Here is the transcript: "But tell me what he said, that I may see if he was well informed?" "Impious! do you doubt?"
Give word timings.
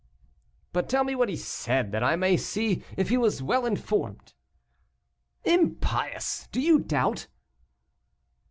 "But 0.73 0.89
tell 0.89 1.03
me 1.03 1.13
what 1.13 1.29
he 1.29 1.35
said, 1.35 1.91
that 1.91 2.01
I 2.01 2.15
may 2.15 2.35
see 2.35 2.81
if 2.97 3.09
he 3.09 3.17
was 3.17 3.43
well 3.43 3.67
informed?" 3.67 4.33
"Impious! 5.43 6.47
do 6.51 6.59
you 6.59 6.79
doubt?" 6.79 7.27